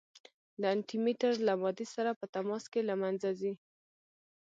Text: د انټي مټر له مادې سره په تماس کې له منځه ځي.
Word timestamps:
د 0.61 0.63
انټي 0.73 0.97
مټر 1.05 1.33
له 1.47 1.53
مادې 1.61 1.85
سره 1.95 2.11
په 2.19 2.25
تماس 2.33 2.63
کې 2.71 2.81
له 2.89 2.95
منځه 3.01 3.29
ځي. 3.39 3.53